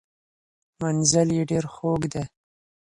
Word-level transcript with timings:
منزل 0.81 1.27
یې 1.37 1.43
ډیر 1.51 1.65
خوږ 1.73 2.01
دی. 2.13 2.23